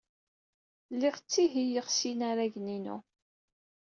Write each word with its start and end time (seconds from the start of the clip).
Lliɣ 0.93 1.15
ttihiyeɣ 1.17 1.87
s 1.89 1.99
yinaragen-inu. 2.07 2.97